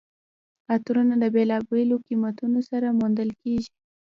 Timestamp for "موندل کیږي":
2.99-3.71